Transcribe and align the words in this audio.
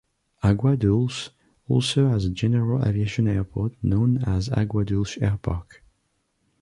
Agua 0.41 0.75
Dulce 0.75 1.29
also 1.67 2.09
has 2.09 2.25
a 2.25 2.31
general 2.31 2.83
aviation 2.83 3.27
airport 3.27 3.73
known 3.83 4.17
as 4.23 4.49
Agua 4.49 4.83
Dulce 4.83 5.17
Airpark. 5.17 5.83